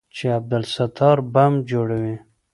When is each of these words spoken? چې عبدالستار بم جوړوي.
چې 0.15 0.25
عبدالستار 0.39 1.17
بم 1.33 1.53
جوړوي. 1.69 2.15